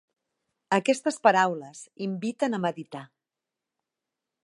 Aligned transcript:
Aquestes 0.77 1.19
paraules 1.27 1.83
inviten 2.07 2.59
a 2.59 2.63
meditar. 2.67 3.07